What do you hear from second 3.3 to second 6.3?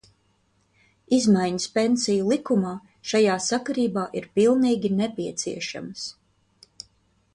sakarībā ir pilnīgi nepieciešamas.